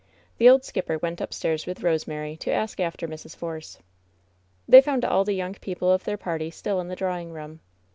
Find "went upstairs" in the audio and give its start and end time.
0.97-1.65